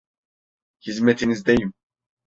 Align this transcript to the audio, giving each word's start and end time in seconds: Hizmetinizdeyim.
Hizmetinizdeyim. 0.83 1.73